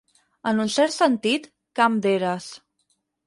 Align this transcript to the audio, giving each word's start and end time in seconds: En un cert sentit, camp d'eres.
En 0.51 0.61
un 0.63 0.71
cert 0.75 0.95
sentit, 0.95 1.45
camp 1.81 1.99
d'eres. 2.05 2.51